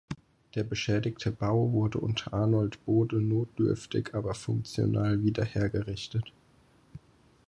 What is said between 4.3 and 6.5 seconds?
funktional wieder hergerichtet.